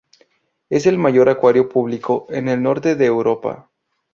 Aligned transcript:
Es 0.71 0.87
el 0.87 0.97
mayor 0.97 1.29
acuario 1.29 1.69
público 1.69 2.25
en 2.31 2.49
el 2.49 2.63
norte 2.63 2.95
de 2.95 3.05
Europa. 3.05 3.69